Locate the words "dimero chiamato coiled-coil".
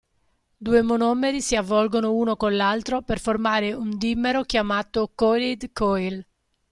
3.99-6.25